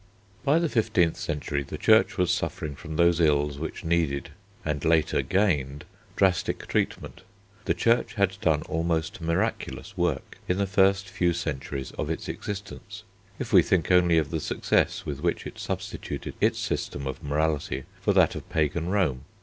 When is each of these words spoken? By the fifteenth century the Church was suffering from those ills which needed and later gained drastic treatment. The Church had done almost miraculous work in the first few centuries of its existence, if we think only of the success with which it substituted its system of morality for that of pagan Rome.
By 0.43 0.57
the 0.57 0.67
fifteenth 0.67 1.15
century 1.15 1.61
the 1.61 1.77
Church 1.77 2.17
was 2.17 2.31
suffering 2.31 2.73
from 2.75 2.95
those 2.95 3.19
ills 3.19 3.59
which 3.59 3.83
needed 3.85 4.29
and 4.65 4.83
later 4.83 5.21
gained 5.21 5.85
drastic 6.15 6.65
treatment. 6.67 7.21
The 7.65 7.75
Church 7.75 8.15
had 8.15 8.39
done 8.41 8.63
almost 8.63 9.21
miraculous 9.21 9.95
work 9.95 10.39
in 10.47 10.57
the 10.57 10.65
first 10.65 11.07
few 11.07 11.33
centuries 11.33 11.91
of 11.99 12.09
its 12.09 12.27
existence, 12.27 13.03
if 13.37 13.53
we 13.53 13.61
think 13.61 13.91
only 13.91 14.17
of 14.17 14.31
the 14.31 14.39
success 14.39 15.05
with 15.05 15.21
which 15.21 15.45
it 15.45 15.59
substituted 15.59 16.33
its 16.41 16.57
system 16.57 17.05
of 17.05 17.21
morality 17.21 17.83
for 18.01 18.11
that 18.13 18.33
of 18.33 18.49
pagan 18.49 18.89
Rome. 18.89 19.25